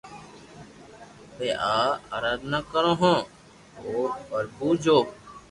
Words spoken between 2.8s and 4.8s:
ھون او پرڀو